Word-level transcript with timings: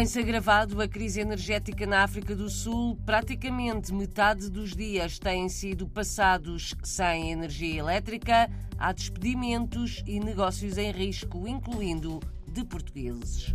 Tem-se 0.00 0.18
agravado 0.18 0.80
a 0.80 0.88
crise 0.88 1.20
energética 1.20 1.86
na 1.86 2.02
África 2.02 2.34
do 2.34 2.48
Sul. 2.48 2.96
Praticamente 3.04 3.92
metade 3.92 4.48
dos 4.48 4.74
dias 4.74 5.18
têm 5.18 5.46
sido 5.46 5.86
passados 5.86 6.74
sem 6.82 7.32
energia 7.32 7.80
elétrica. 7.80 8.50
Há 8.78 8.94
despedimentos 8.94 10.02
e 10.06 10.18
negócios 10.18 10.78
em 10.78 10.90
risco, 10.90 11.46
incluindo 11.46 12.18
de 12.50 12.64
portugueses. 12.64 13.54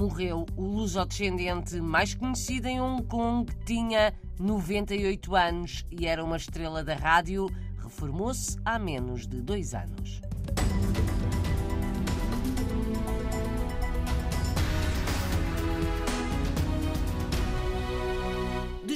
Morreu 0.00 0.46
o 0.56 0.64
luso-descendente 0.64 1.78
mais 1.78 2.14
conhecido 2.14 2.68
em 2.68 2.80
Hong 2.80 3.02
Kong, 3.02 3.52
tinha 3.66 4.14
98 4.40 5.36
anos 5.36 5.84
e 5.90 6.06
era 6.06 6.24
uma 6.24 6.38
estrela 6.38 6.82
da 6.82 6.94
rádio. 6.94 7.50
Reformou-se 7.76 8.56
há 8.64 8.78
menos 8.78 9.26
de 9.26 9.42
dois 9.42 9.74
anos. 9.74 10.22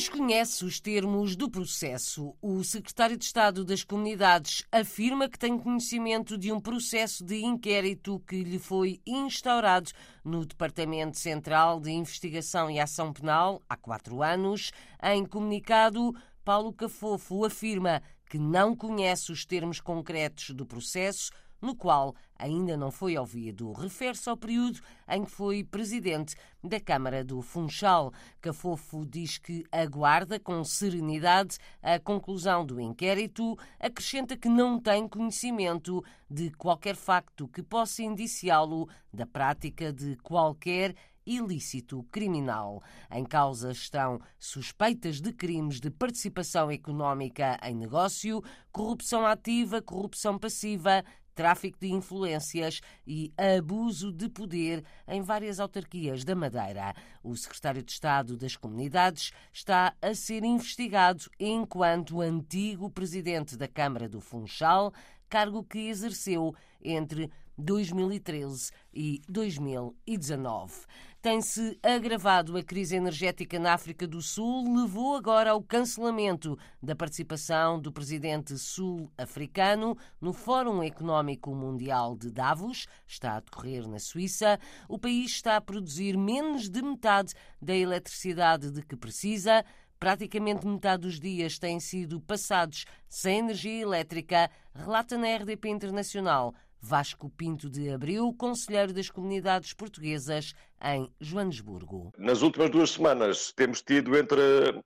Desconhece 0.00 0.64
os 0.64 0.80
termos 0.80 1.36
do 1.36 1.50
processo. 1.50 2.34
O 2.40 2.64
secretário 2.64 3.18
de 3.18 3.24
Estado 3.26 3.66
das 3.66 3.84
Comunidades 3.84 4.64
afirma 4.72 5.28
que 5.28 5.38
tem 5.38 5.58
conhecimento 5.58 6.38
de 6.38 6.50
um 6.50 6.58
processo 6.58 7.22
de 7.22 7.44
inquérito 7.44 8.18
que 8.20 8.42
lhe 8.42 8.58
foi 8.58 8.98
instaurado 9.06 9.90
no 10.24 10.46
Departamento 10.46 11.18
Central 11.18 11.78
de 11.78 11.90
Investigação 11.90 12.70
e 12.70 12.80
Ação 12.80 13.12
Penal 13.12 13.60
há 13.68 13.76
quatro 13.76 14.22
anos. 14.22 14.72
Em 15.02 15.22
comunicado, 15.26 16.14
Paulo 16.42 16.72
Cafofo 16.72 17.44
afirma 17.44 18.02
que 18.24 18.38
não 18.38 18.74
conhece 18.74 19.30
os 19.30 19.44
termos 19.44 19.80
concretos 19.80 20.48
do 20.54 20.64
processo 20.64 21.30
no 21.60 21.74
qual 21.74 22.14
ainda 22.38 22.76
não 22.76 22.90
foi 22.90 23.18
ouvido. 23.18 23.72
Refere-se 23.72 24.28
ao 24.28 24.36
período 24.36 24.80
em 25.08 25.24
que 25.24 25.30
foi 25.30 25.62
presidente 25.62 26.34
da 26.64 26.80
Câmara 26.80 27.22
do 27.22 27.42
Funchal. 27.42 28.12
Cafofo 28.40 29.04
diz 29.04 29.38
que 29.38 29.64
aguarda 29.70 30.40
com 30.40 30.64
serenidade 30.64 31.58
a 31.82 31.98
conclusão 31.98 32.64
do 32.64 32.80
inquérito, 32.80 33.58
acrescenta 33.78 34.36
que 34.36 34.48
não 34.48 34.80
tem 34.80 35.06
conhecimento 35.06 36.02
de 36.30 36.50
qualquer 36.52 36.96
facto 36.96 37.46
que 37.48 37.62
possa 37.62 38.02
indiciá-lo 38.02 38.88
da 39.12 39.26
prática 39.26 39.92
de 39.92 40.16
qualquer 40.16 40.94
ilícito 41.26 42.02
criminal. 42.10 42.82
Em 43.10 43.24
causa 43.24 43.70
estão 43.70 44.20
suspeitas 44.38 45.20
de 45.20 45.32
crimes 45.32 45.80
de 45.80 45.90
participação 45.90 46.70
económica 46.70 47.58
em 47.62 47.74
negócio, 47.74 48.42
corrupção 48.72 49.26
ativa, 49.26 49.82
corrupção 49.82 50.38
passiva, 50.38 51.04
tráfico 51.40 51.78
de 51.80 51.90
influências 51.90 52.82
e 53.06 53.32
abuso 53.56 54.12
de 54.12 54.28
poder 54.28 54.84
em 55.08 55.22
várias 55.22 55.58
autarquias 55.58 56.22
da 56.22 56.34
Madeira. 56.34 56.94
O 57.22 57.34
secretário 57.34 57.82
de 57.82 57.90
Estado 57.90 58.36
das 58.36 58.56
Comunidades 58.56 59.32
está 59.50 59.94
a 60.02 60.14
ser 60.14 60.44
investigado 60.44 61.30
enquanto 61.38 62.20
antigo 62.20 62.90
presidente 62.90 63.56
da 63.56 63.66
Câmara 63.66 64.06
do 64.06 64.20
Funchal, 64.20 64.92
cargo 65.30 65.64
que 65.64 65.88
exerceu 65.88 66.54
entre 66.84 67.30
2013 67.56 68.70
e 68.92 69.22
2019. 69.26 70.74
Tem-se 71.22 71.78
agravado 71.82 72.56
a 72.56 72.62
crise 72.62 72.96
energética 72.96 73.58
na 73.58 73.74
África 73.74 74.06
do 74.06 74.22
Sul, 74.22 74.74
levou 74.74 75.14
agora 75.14 75.50
ao 75.50 75.62
cancelamento 75.62 76.58
da 76.82 76.96
participação 76.96 77.78
do 77.78 77.92
presidente 77.92 78.56
sul-africano 78.56 79.98
no 80.18 80.32
Fórum 80.32 80.82
Económico 80.82 81.54
Mundial 81.54 82.16
de 82.16 82.30
Davos, 82.30 82.86
está 83.06 83.36
a 83.36 83.40
decorrer 83.40 83.86
na 83.86 83.98
Suíça. 83.98 84.58
O 84.88 84.98
país 84.98 85.32
está 85.32 85.56
a 85.56 85.60
produzir 85.60 86.16
menos 86.16 86.70
de 86.70 86.80
metade 86.80 87.34
da 87.60 87.76
eletricidade 87.76 88.70
de 88.70 88.80
que 88.80 88.96
precisa. 88.96 89.62
Praticamente 89.98 90.66
metade 90.66 91.02
dos 91.02 91.20
dias 91.20 91.58
têm 91.58 91.78
sido 91.80 92.18
passados 92.22 92.86
sem 93.06 93.40
energia 93.40 93.82
elétrica, 93.82 94.50
relata 94.74 95.18
na 95.18 95.36
RDP 95.36 95.68
Internacional 95.68 96.54
Vasco 96.80 97.30
Pinto 97.30 97.68
de 97.68 97.90
Abril, 97.90 98.34
conselheiro 98.36 98.92
das 98.92 99.10
comunidades 99.10 99.72
portuguesas 99.72 100.54
em 100.82 101.10
Joanesburgo. 101.20 102.12
Nas 102.18 102.42
últimas 102.42 102.70
duas 102.70 102.90
semanas 102.90 103.52
temos 103.52 103.82
tido 103.82 104.16
entre 104.16 104.40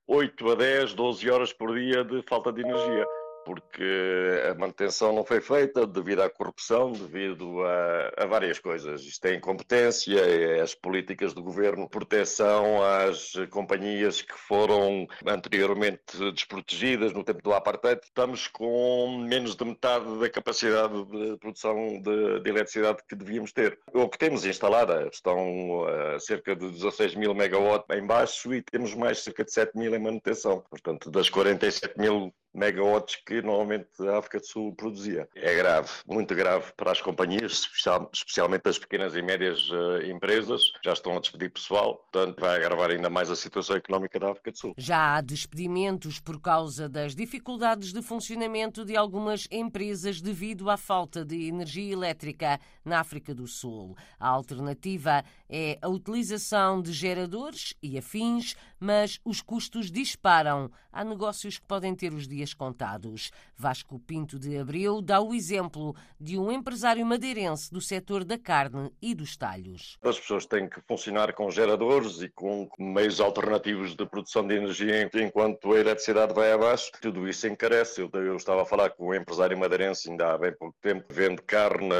8 0.07 0.49
a 0.51 0.55
10, 0.55 0.93
12 0.93 1.29
horas 1.29 1.53
por 1.53 1.73
dia 1.73 2.03
de 2.03 2.21
falta 2.23 2.51
de 2.51 2.61
energia 2.61 3.05
porque 3.45 4.41
a 4.49 4.55
manutenção 4.55 5.13
não 5.13 5.23
foi 5.23 5.39
feita 5.39 5.85
devido 5.85 6.21
à 6.21 6.29
corrupção, 6.29 6.91
devido 6.91 7.61
a, 7.63 8.23
a, 8.23 8.25
várias 8.25 8.59
coisas. 8.59 9.03
Isto 9.03 9.25
é 9.27 9.35
incompetência, 9.35 10.19
é 10.19 10.61
as 10.61 10.73
políticas 10.73 11.33
do 11.33 11.43
governo, 11.43 11.87
proteção 11.87 12.83
às 12.83 13.33
companhias 13.51 14.21
que 14.21 14.33
foram 14.33 15.07
anteriormente 15.25 16.31
desprotegidas 16.33 17.13
no 17.13 17.23
tempo 17.23 17.41
do 17.43 17.53
apartheid. 17.53 18.01
Estamos 18.03 18.47
com 18.47 19.23
menos 19.29 19.55
de 19.55 19.63
metade 19.63 20.19
da 20.19 20.29
capacidade 20.29 21.05
de 21.05 21.37
produção 21.37 22.01
de, 22.01 22.39
de 22.39 22.49
eletricidade 22.49 23.03
que 23.07 23.15
devíamos 23.15 23.53
ter. 23.53 23.77
O 23.93 24.09
que 24.09 24.17
temos 24.17 24.45
instalada 24.45 25.07
estão 25.11 25.85
a 25.85 26.19
cerca 26.19 26.55
de 26.55 26.71
16 26.71 27.15
mil 27.15 27.35
megawatts 27.35 27.95
em 27.95 28.05
baixo 28.05 28.53
e 28.53 28.61
temos 28.61 28.95
mais 28.95 29.19
cerca 29.19 29.43
de 29.43 29.51
7 29.51 29.77
mil 29.77 29.93
em 29.93 29.99
manutenção. 29.99 30.63
Portanto, 30.69 31.11
das 31.11 31.29
47 31.29 31.97
mil 31.99 32.33
megawatts 32.55 33.17
que 33.17 33.41
normalmente 33.41 33.87
a 34.07 34.17
África 34.17 34.39
do 34.39 34.47
Sul 34.47 34.73
produzia. 34.75 35.27
É 35.35 35.55
grave, 35.55 35.89
muito 36.07 36.33
grave 36.33 36.71
para 36.75 36.91
as 36.91 37.01
companhias, 37.01 37.69
especialmente 38.13 38.67
as 38.67 38.79
pequenas 38.79 39.15
e 39.15 39.21
médias 39.21 39.69
uh, 39.69 40.01
empresas, 40.05 40.71
já 40.83 40.93
estão 40.93 41.17
a 41.17 41.19
despedir 41.19 41.51
pessoal, 41.51 41.97
portanto 41.97 42.39
vai 42.39 42.55
agravar 42.57 42.91
ainda 42.91 43.09
mais 43.09 43.29
a 43.29 43.35
situação 43.35 43.75
económica 43.75 44.19
da 44.19 44.31
África 44.31 44.51
do 44.51 44.57
Sul. 44.57 44.73
Já 44.77 45.15
há 45.15 45.21
despedimentos 45.21 46.19
por 46.19 46.39
causa 46.41 46.87
das 46.87 47.13
dificuldades 47.15 47.91
de 47.91 48.01
funcionamento 48.01 48.85
de 48.85 48.95
algumas 48.95 49.47
empresas 49.51 50.21
devido 50.21 50.69
à 50.69 50.77
falta 50.77 51.25
de 51.25 51.47
energia 51.47 51.93
elétrica 51.93 52.59
na 52.83 52.99
África 52.99 53.33
do 53.33 53.47
Sul. 53.47 53.95
A 54.19 54.27
alternativa 54.27 55.23
é 55.49 55.77
a 55.81 55.89
utilização 55.89 56.81
de 56.81 56.93
geradores 56.93 57.73
e 57.81 57.97
afins, 57.97 58.55
mas 58.79 59.19
os 59.23 59.41
custos 59.41 59.91
disparam. 59.91 60.71
Há 60.91 61.03
negócios 61.03 61.57
que 61.57 61.65
podem 61.65 61.93
ter 61.93 62.13
os 62.13 62.27
dias 62.27 62.44
dias 62.45 62.53
contados. 62.53 63.31
Vasco 63.57 63.99
Pinto 63.99 64.37
de 64.37 64.57
Abreu 64.57 65.01
dá 65.01 65.19
o 65.19 65.33
exemplo 65.33 65.95
de 66.19 66.37
um 66.37 66.51
empresário 66.51 67.05
madeirense 67.05 67.73
do 67.73 67.81
setor 67.81 68.23
da 68.23 68.37
carne 68.37 68.91
e 69.01 69.15
dos 69.15 69.35
talhos. 69.35 69.97
As 70.03 70.19
pessoas 70.19 70.45
têm 70.45 70.69
que 70.69 70.79
funcionar 70.87 71.33
com 71.33 71.49
geradores 71.49 72.21
e 72.21 72.29
com 72.29 72.69
meios 72.77 73.19
alternativos 73.19 73.95
de 73.95 74.05
produção 74.05 74.45
de 74.45 74.55
energia 74.55 75.09
enquanto 75.15 75.73
a 75.73 75.79
eletricidade 75.79 76.33
vai 76.33 76.51
abaixo. 76.51 76.91
Tudo 77.01 77.27
isso 77.27 77.47
encarece. 77.47 78.01
Eu, 78.01 78.35
estava 78.35 78.61
a 78.61 78.65
falar 78.65 78.91
com 78.91 79.07
um 79.07 79.13
empresário 79.13 79.57
madeirense 79.57 80.09
ainda 80.09 80.33
há 80.33 80.37
bem 80.37 80.53
pouco 80.53 80.75
tempo, 80.81 81.07
que 81.07 81.13
vende 81.13 81.41
carne 81.41 81.95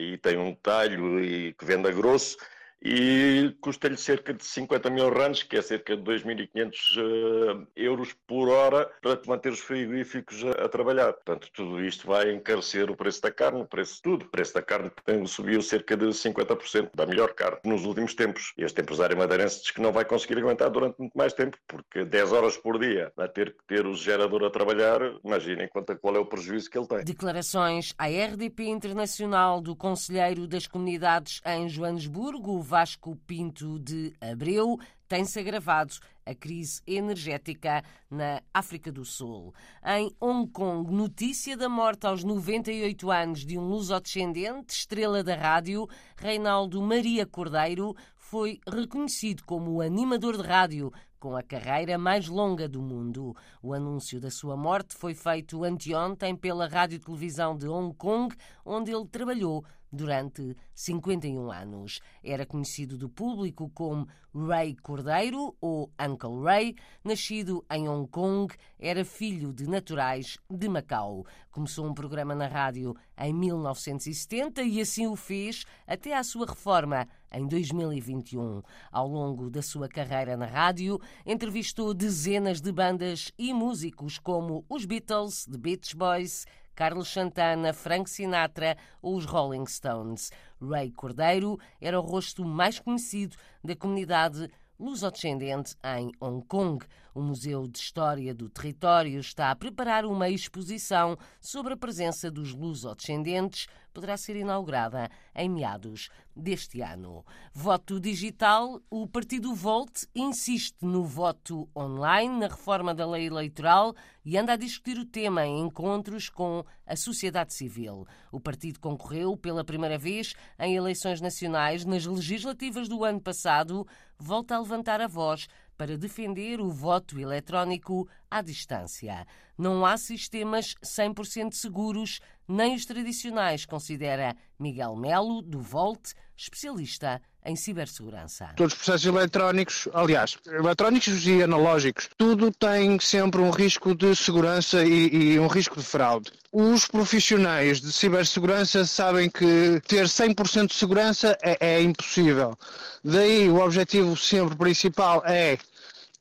e 0.00 0.18
tem 0.18 0.36
um 0.36 0.54
talho 0.54 1.20
e 1.20 1.54
que 1.54 1.64
vende 1.64 1.88
a 1.88 1.92
grosso 1.92 2.36
e 2.82 3.54
custa-lhe 3.60 3.96
cerca 3.96 4.32
de 4.32 4.44
50 4.44 4.88
mil 4.90 5.10
rands, 5.10 5.42
que 5.42 5.56
é 5.56 5.62
cerca 5.62 5.96
de 5.96 6.02
2.500 6.02 6.96
uh, 6.96 7.62
eh, 7.62 7.66
euros 7.76 8.14
por 8.26 8.48
hora, 8.48 8.90
para 9.02 9.20
manter 9.26 9.52
os 9.52 9.60
frigoríficos 9.60 10.42
a, 10.44 10.64
a, 10.64 10.68
trabalhar. 10.68 11.12
Portanto, 11.12 11.48
tudo 11.52 11.84
isto 11.84 12.06
vai 12.06 12.32
encarecer 12.32 12.90
o 12.90 12.96
preço 12.96 13.20
da 13.20 13.30
carne, 13.30 13.60
o 13.60 13.66
preço 13.66 13.96
de 13.96 14.02
tudo. 14.02 14.24
O 14.24 14.28
preço 14.28 14.54
da 14.54 14.62
carne 14.62 14.90
subiu 15.26 15.60
cerca 15.60 15.96
de 15.96 16.06
50% 16.06 16.90
da 16.94 17.04
melhor 17.04 17.34
carne 17.34 17.58
nos 17.64 17.84
últimos 17.84 18.14
tempos. 18.14 18.54
Este 18.56 18.80
empresário 18.80 19.16
madeirense 19.16 19.60
diz 19.60 19.70
que 19.70 19.80
não 19.80 19.92
vai 19.92 20.04
conseguir 20.04 20.38
aguentar 20.38 20.70
durante 20.70 20.98
muito 20.98 21.16
mais 21.16 21.34
tempo, 21.34 21.58
porque 21.68 22.04
10 22.04 22.32
horas 22.32 22.56
por 22.56 22.78
dia 22.78 23.12
a 23.16 23.28
ter 23.28 23.52
que 23.52 23.64
ter 23.66 23.86
o 23.86 23.94
gerador 23.94 24.44
a 24.44 24.50
trabalhar, 24.50 25.00
imaginem 25.22 25.68
quanto, 25.68 25.96
qual 25.98 26.16
é 26.16 26.18
o 26.18 26.24
prejuízo 26.24 26.70
que 26.70 26.78
ele 26.78 26.86
tem. 26.86 27.04
Declarações 27.04 27.94
à 27.98 28.06
RDP 28.06 28.64
Internacional 28.64 29.60
do 29.60 29.76
Conselheiro 29.76 30.46
das 30.46 30.66
Comunidades 30.66 31.40
em 31.44 31.68
Joanesburgo, 31.68 32.62
Vasco 32.70 33.16
Pinto 33.26 33.80
de 33.80 34.12
Abreu, 34.20 34.78
tem-se 35.08 35.40
agravado 35.40 35.92
a 36.24 36.32
crise 36.36 36.80
energética 36.86 37.82
na 38.08 38.40
África 38.54 38.92
do 38.92 39.04
Sul. 39.04 39.52
Em 39.84 40.08
Hong 40.20 40.48
Kong, 40.52 40.88
notícia 40.94 41.56
da 41.56 41.68
morte 41.68 42.06
aos 42.06 42.22
98 42.22 43.10
anos 43.10 43.44
de 43.44 43.58
um 43.58 43.66
luso-descendente, 43.66 44.72
estrela 44.72 45.20
da 45.24 45.34
rádio, 45.34 45.88
Reinaldo 46.16 46.80
Maria 46.80 47.26
Cordeiro, 47.26 47.92
foi 48.14 48.60
reconhecido 48.64 49.42
como 49.44 49.72
o 49.72 49.80
animador 49.80 50.36
de 50.36 50.46
rádio 50.46 50.92
com 51.18 51.36
a 51.36 51.42
carreira 51.42 51.98
mais 51.98 52.28
longa 52.28 52.68
do 52.68 52.80
mundo. 52.80 53.36
O 53.60 53.74
anúncio 53.74 54.20
da 54.20 54.30
sua 54.30 54.56
morte 54.56 54.94
foi 54.94 55.12
feito 55.12 55.64
anteontem 55.64 56.34
pela 56.34 56.68
Rádio 56.68 56.98
Televisão 56.98 57.56
de 57.56 57.66
Hong 57.66 57.94
Kong, 57.96 58.34
onde 58.64 58.90
ele 58.90 59.06
trabalhou 59.06 59.64
durante 59.92 60.56
51 60.74 61.50
anos. 61.50 62.00
Era 62.22 62.46
conhecido 62.46 62.96
do 62.96 63.08
público 63.08 63.70
como 63.74 64.06
Ray 64.34 64.76
Cordeiro 64.76 65.56
ou 65.60 65.92
Uncle 66.00 66.42
Ray, 66.44 66.76
nascido 67.02 67.64
em 67.70 67.88
Hong 67.88 68.08
Kong, 68.08 68.54
era 68.78 69.04
filho 69.04 69.52
de 69.52 69.68
naturais 69.68 70.38
de 70.48 70.68
Macau. 70.68 71.26
Começou 71.50 71.86
um 71.86 71.94
programa 71.94 72.34
na 72.34 72.46
rádio 72.46 72.94
em 73.18 73.34
1970 73.34 74.62
e 74.62 74.80
assim 74.80 75.06
o 75.06 75.16
fez 75.16 75.64
até 75.86 76.16
à 76.16 76.22
sua 76.22 76.46
reforma 76.46 77.08
em 77.32 77.46
2021. 77.46 78.62
Ao 78.92 79.08
longo 79.08 79.50
da 79.50 79.62
sua 79.62 79.88
carreira 79.88 80.36
na 80.36 80.46
rádio, 80.46 81.00
entrevistou 81.26 81.92
dezenas 81.92 82.60
de 82.60 82.70
bandas 82.70 83.32
e 83.36 83.52
músicos 83.52 84.18
como 84.18 84.64
os 84.68 84.84
Beatles, 84.84 85.46
The 85.46 85.58
Beach 85.58 85.96
Boys, 85.96 86.46
Carlos 86.80 87.12
Santana, 87.12 87.74
Frank 87.74 88.08
Sinatra 88.08 88.74
ou 89.02 89.14
os 89.14 89.26
Rolling 89.26 89.66
Stones. 89.66 90.32
Ray 90.58 90.90
Cordeiro 90.90 91.60
era 91.78 92.00
o 92.00 92.02
rosto 92.02 92.42
mais 92.42 92.78
conhecido 92.78 93.36
da 93.62 93.76
comunidade 93.76 94.48
luso-descendente 94.78 95.76
em 95.98 96.10
Hong 96.18 96.42
Kong. 96.46 96.82
O 97.14 97.20
Museu 97.20 97.68
de 97.68 97.78
História 97.78 98.34
do 98.34 98.48
Território 98.48 99.20
está 99.20 99.50
a 99.50 99.54
preparar 99.54 100.06
uma 100.06 100.30
exposição 100.30 101.18
sobre 101.38 101.74
a 101.74 101.76
presença 101.76 102.30
dos 102.30 102.54
luso-descendentes. 102.54 103.66
Poderá 103.92 104.16
ser 104.16 104.36
inaugurada 104.36 105.10
em 105.34 105.50
meados 105.50 106.08
deste 106.34 106.80
ano. 106.80 107.24
Voto 107.52 108.00
digital. 108.00 108.80
O 108.90 109.06
partido 109.06 109.54
Volt 109.54 110.04
insiste 110.14 110.76
no 110.80 111.04
voto 111.04 111.68
online, 111.76 112.38
na 112.40 112.48
reforma 112.48 112.94
da 112.94 113.06
lei 113.06 113.26
eleitoral 113.26 113.94
e 114.24 114.36
anda 114.36 114.52
a 114.52 114.56
discutir 114.56 114.98
o 114.98 115.04
tema 115.04 115.46
em 115.46 115.60
encontros 115.60 116.28
com 116.28 116.64
a 116.86 116.96
sociedade 116.96 117.54
civil. 117.54 118.06
O 118.30 118.40
partido 118.40 118.80
concorreu 118.80 119.36
pela 119.36 119.64
primeira 119.64 119.98
vez 119.98 120.34
em 120.58 120.76
eleições 120.76 121.20
nacionais 121.20 121.84
nas 121.84 122.04
legislativas 122.06 122.88
do 122.88 123.04
ano 123.04 123.20
passado. 123.20 123.86
Volta 124.18 124.54
a 124.54 124.60
levantar 124.60 125.00
a 125.00 125.06
voz 125.06 125.48
para 125.80 125.96
defender 125.96 126.60
o 126.60 126.70
voto 126.70 127.18
eletrónico 127.18 128.06
à 128.30 128.40
distância. 128.40 129.26
Não 129.58 129.84
há 129.84 129.96
sistemas 129.96 130.74
100% 130.82 131.52
seguros, 131.52 132.20
nem 132.46 132.74
os 132.74 132.86
tradicionais, 132.86 133.66
considera 133.66 134.36
Miguel 134.58 134.96
Melo, 134.96 135.42
do 135.42 135.60
Volt, 135.60 136.12
especialista 136.36 137.20
em 137.44 137.56
cibersegurança. 137.56 138.52
Todos 138.56 138.74
os 138.74 138.78
processos 138.78 139.06
eletrónicos, 139.06 139.88
aliás, 139.94 140.38
eletrónicos 140.46 141.26
e 141.26 141.42
analógicos, 141.42 142.08
tudo 142.16 142.50
tem 142.50 142.98
sempre 143.00 143.40
um 143.40 143.50
risco 143.50 143.94
de 143.94 144.14
segurança 144.14 144.84
e, 144.84 145.32
e 145.32 145.38
um 145.38 145.46
risco 145.46 145.76
de 145.78 145.84
fraude. 145.84 146.32
Os 146.52 146.86
profissionais 146.86 147.80
de 147.80 147.92
cibersegurança 147.92 148.84
sabem 148.84 149.30
que 149.30 149.80
ter 149.86 150.04
100% 150.04 150.68
de 150.68 150.74
segurança 150.74 151.36
é, 151.42 151.76
é 151.76 151.82
impossível. 151.82 152.56
Daí 153.02 153.48
o 153.48 153.60
objetivo 153.60 154.16
sempre 154.16 154.56
principal 154.56 155.22
é 155.24 155.58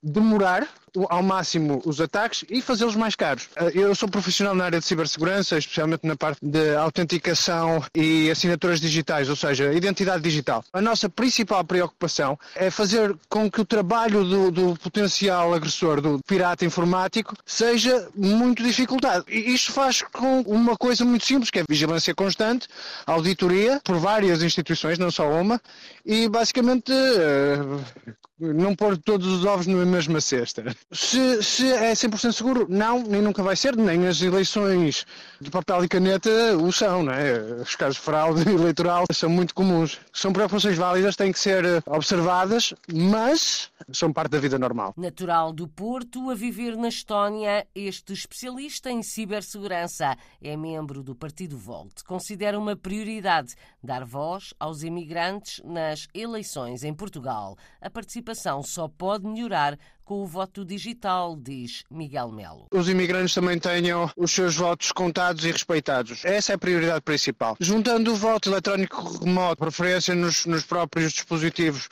demorar 0.01 0.67
ao 1.09 1.23
máximo 1.23 1.81
os 1.85 1.99
ataques 2.01 2.45
e 2.49 2.61
fazê-los 2.61 2.95
mais 2.95 3.15
caros. 3.15 3.49
Eh, 3.55 3.71
eu 3.75 3.95
sou 3.95 4.09
profissional 4.09 4.55
na 4.55 4.65
área 4.65 4.79
de 4.79 4.85
cibersegurança, 4.85 5.57
especialmente 5.57 6.05
na 6.05 6.15
parte 6.15 6.39
de 6.41 6.75
autenticação 6.75 7.83
e 7.95 8.29
assinaturas 8.29 8.79
digitais, 8.79 9.29
ou 9.29 9.35
seja, 9.35 9.73
identidade 9.73 10.23
digital. 10.23 10.63
A 10.73 10.81
nossa 10.81 11.09
principal 11.09 11.63
preocupação 11.63 12.37
é 12.55 12.69
fazer 12.69 13.15
com 13.27 13.49
que 13.49 13.61
o 13.61 13.65
trabalho 13.65 14.23
do, 14.23 14.51
do 14.51 14.75
potencial 14.77 15.53
agressor, 15.53 16.01
do 16.01 16.19
pirata 16.25 16.65
informático, 16.65 17.35
seja 17.45 18.07
muito 18.15 18.63
dificultado. 18.63 19.25
E 19.27 19.53
isto 19.53 19.71
faz 19.71 20.01
com 20.01 20.41
uma 20.41 20.75
coisa 20.77 21.05
muito 21.05 21.25
simples, 21.25 21.49
que 21.49 21.59
é 21.59 21.63
vigilância 21.67 22.13
constante, 22.15 22.67
auditoria 23.05 23.81
por 23.83 23.97
várias 23.97 24.41
instituições, 24.41 24.97
não 24.97 25.11
só 25.11 25.29
uma, 25.29 25.61
e 26.05 26.27
basicamente 26.27 26.91
eh, 26.91 28.15
não 28.39 28.75
pôr 28.75 28.97
todos 28.97 29.27
os 29.27 29.45
ovos 29.45 29.67
na 29.67 29.85
mesma 29.85 30.21
cesta. 30.21 30.75
Se, 30.91 31.43
se 31.43 31.71
é 31.71 31.91
100% 31.91 32.31
seguro, 32.31 32.65
não, 32.69 33.03
nem 33.03 33.21
nunca 33.21 33.43
vai 33.43 33.55
ser, 33.55 33.75
nem 33.75 34.07
as 34.07 34.21
eleições 34.21 35.05
de 35.41 35.51
papel 35.51 35.83
e 35.83 35.87
caneta 35.87 36.29
o 36.57 36.71
são, 36.71 37.03
não 37.03 37.13
é? 37.13 37.39
Os 37.61 37.75
casos 37.75 37.97
de 37.97 38.01
fraude 38.01 38.47
eleitoral 38.49 39.05
são 39.11 39.29
muito 39.29 39.53
comuns. 39.53 39.99
São 40.13 40.31
preocupações 40.31 40.77
válidas, 40.77 41.15
têm 41.15 41.31
que 41.31 41.39
ser 41.39 41.83
observadas, 41.85 42.73
mas 42.91 43.69
são 43.91 44.13
parte 44.13 44.31
da 44.31 44.39
vida 44.39 44.57
normal. 44.57 44.93
Natural 44.95 45.51
do 45.51 45.67
Porto, 45.67 46.29
a 46.29 46.35
viver 46.35 46.77
na 46.77 46.87
Estónia, 46.87 47.67
este 47.75 48.13
especialista 48.13 48.89
em 48.89 49.03
cibersegurança 49.03 50.17
é 50.41 50.55
membro 50.55 51.03
do 51.03 51.15
Partido 51.15 51.57
Volt. 51.57 52.03
Considera 52.03 52.57
uma 52.57 52.75
prioridade 52.75 53.55
dar 53.83 54.05
voz 54.05 54.53
aos 54.59 54.83
imigrantes 54.83 55.61
nas 55.65 56.07
eleições 56.13 56.83
em 56.83 56.93
Portugal. 56.93 57.57
A 57.81 57.89
participação 57.89 58.28
só 58.63 58.87
pode 58.87 59.25
melhorar 59.25 59.77
com 60.03 60.23
o 60.23 60.25
voto 60.25 60.65
digital, 60.65 61.37
diz 61.37 61.83
Miguel 61.89 62.31
Melo. 62.31 62.65
Os 62.71 62.89
imigrantes 62.89 63.33
também 63.35 63.59
tenham 63.59 64.09
os 64.17 64.31
seus 64.31 64.55
votos 64.55 64.91
contados 64.91 65.45
e 65.45 65.51
respeitados. 65.51 66.25
Essa 66.25 66.53
é 66.53 66.55
a 66.55 66.57
prioridade 66.57 67.01
principal. 67.01 67.55
Juntando 67.59 68.11
o 68.11 68.15
voto 68.15 68.49
eletrónico 68.49 69.23
remoto, 69.23 69.57
preferência 69.57 70.15
nos, 70.15 70.47
nos 70.47 70.65
próprios 70.65 71.13
dispositivos 71.13 71.87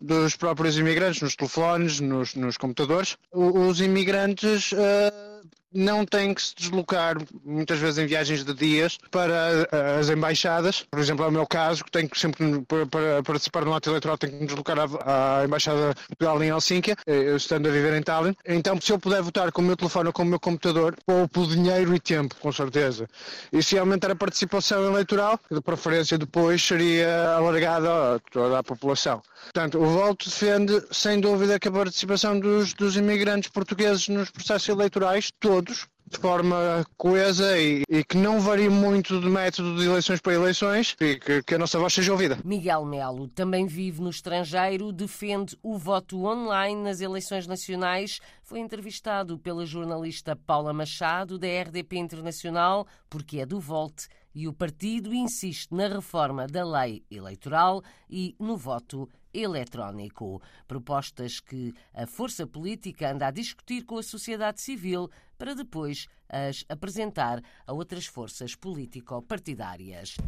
dos 0.00 0.36
próprios 0.36 0.78
imigrantes, 0.78 1.22
nos 1.22 1.34
telefones, 1.34 1.98
nos, 1.98 2.34
nos 2.36 2.56
computadores, 2.56 3.16
os 3.32 3.80
imigrantes. 3.80 4.70
Uh 4.72 5.35
não 5.72 6.04
têm 6.04 6.34
que 6.34 6.42
se 6.42 6.54
deslocar, 6.54 7.16
muitas 7.44 7.78
vezes 7.78 7.98
em 7.98 8.06
viagens 8.06 8.44
de 8.44 8.54
dias, 8.54 8.98
para 9.10 9.68
eh, 9.72 9.98
as 10.00 10.08
embaixadas. 10.08 10.86
Por 10.90 11.00
exemplo, 11.00 11.24
é 11.24 11.28
o 11.28 11.32
meu 11.32 11.46
caso, 11.46 11.84
que 11.84 11.90
tenho 11.90 12.08
que 12.08 12.18
sempre, 12.18 12.62
para, 12.66 13.22
participar 13.22 13.64
no 13.64 13.74
ato 13.74 13.90
eleitoral, 13.90 14.16
tenho 14.18 14.32
que 14.32 14.40
me 14.40 14.46
deslocar 14.46 14.78
à, 14.78 15.40
à 15.40 15.44
Embaixada 15.44 15.94
de 15.94 16.16
Portugal 16.16 16.42
em 16.42 16.48
Helsínquia, 16.48 16.96
eh, 17.06 17.36
estando 17.36 17.68
a 17.68 17.72
viver 17.72 17.94
em 17.94 18.02
Tallinn. 18.02 18.34
Então, 18.46 18.80
se 18.80 18.92
eu 18.92 18.98
puder 18.98 19.22
votar 19.22 19.52
com 19.52 19.62
o 19.62 19.64
meu 19.64 19.76
telefone 19.76 20.08
ou 20.08 20.12
com 20.12 20.22
o 20.22 20.26
meu 20.26 20.40
computador, 20.40 20.96
poupo 21.04 21.46
dinheiro 21.46 21.94
e 21.94 22.00
tempo, 22.00 22.34
com 22.40 22.52
certeza. 22.52 23.08
E 23.52 23.62
se 23.62 23.78
aumentar 23.78 24.10
a 24.10 24.16
participação 24.16 24.84
eleitoral, 24.84 25.38
de 25.50 25.60
preferência 25.60 26.18
depois, 26.18 26.62
seria 26.62 27.34
alargada 27.34 28.16
a 28.16 28.18
toda 28.30 28.58
a 28.58 28.62
população. 28.62 29.22
Portanto, 29.44 29.78
o 29.78 29.86
voto 29.86 30.28
defende, 30.28 30.82
sem 30.90 31.20
dúvida, 31.20 31.58
que 31.58 31.68
a 31.68 31.72
participação 31.72 32.38
dos, 32.38 32.74
dos 32.74 32.96
imigrantes 32.96 33.50
portugueses 33.50 34.08
nos 34.08 34.30
processos 34.30 34.68
eleitorais, 34.68 35.30
todos, 35.66 35.88
de 36.06 36.18
forma 36.18 36.86
coesa 36.96 37.58
e, 37.58 37.82
e, 37.88 38.04
que 38.04 38.16
não 38.16 38.40
varie 38.40 38.68
muito 38.68 39.20
de 39.20 39.28
método 39.28 39.76
de 39.76 39.86
eleições 39.86 40.20
para 40.20 40.34
eleições 40.34 40.96
e 41.00 41.18
que, 41.18 41.42
que, 41.42 41.54
a 41.54 41.58
nossa 41.58 41.78
voz 41.78 41.92
seja 41.92 42.12
ouvida. 42.12 42.38
Miguel 42.44 42.84
Melo 42.84 43.26
também 43.28 43.66
vive 43.66 44.00
no 44.00 44.10
estrangeiro, 44.10 44.92
defende 44.92 45.58
o 45.62 45.76
voto 45.76 46.24
online 46.24 46.80
nas 46.80 47.00
eleições 47.00 47.46
nacionais. 47.46 48.20
Foi 48.42 48.60
entrevistado 48.60 49.36
pela 49.38 49.66
jornalista 49.66 50.36
Paula 50.36 50.72
Machado, 50.72 51.38
da 51.38 51.48
RDP 51.48 51.96
Internacional, 51.98 52.86
porque 53.10 53.40
é 53.40 53.46
do 53.46 53.58
Volte 53.58 54.06
e 54.36 54.46
o 54.46 54.52
partido 54.52 55.14
insiste 55.14 55.74
na 55.74 55.88
reforma 55.88 56.46
da 56.46 56.62
lei 56.62 57.02
eleitoral 57.10 57.82
e 58.08 58.36
no 58.38 58.54
voto 58.54 59.08
eletrónico. 59.32 60.42
Propostas 60.68 61.40
que 61.40 61.72
a 61.94 62.06
força 62.06 62.46
política 62.46 63.10
anda 63.10 63.28
a 63.28 63.30
discutir 63.30 63.86
com 63.86 63.96
a 63.96 64.02
sociedade 64.02 64.60
civil 64.60 65.08
para 65.38 65.54
depois 65.54 66.06
as 66.28 66.66
apresentar 66.68 67.42
a 67.66 67.72
outras 67.72 68.04
forças 68.04 68.54
político-partidárias. 68.54 70.18